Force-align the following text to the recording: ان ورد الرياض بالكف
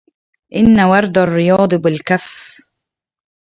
ان 0.53 0.79
ورد 0.91 1.17
الرياض 1.17 1.75
بالكف 1.75 2.57